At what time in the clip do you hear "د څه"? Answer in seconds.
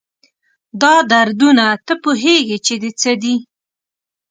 2.81-3.11